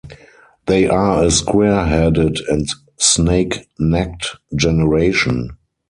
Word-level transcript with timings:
They 0.65 0.87
are 0.87 1.23
a 1.25 1.29
square-headed 1.29 2.39
and 2.49 2.67
snake-necked 2.97 4.35
generation. 4.55 5.57